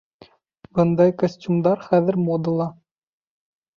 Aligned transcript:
Бындай 0.79 1.13
костюмдар 1.23 1.85
хәҙер 1.91 2.19
модала 2.25 2.67